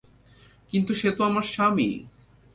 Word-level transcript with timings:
কিন্তু, 0.71 0.91
সে 0.93 1.09
তো 1.11 1.21
আমার 1.23 1.43
স্বামী। 1.43 1.89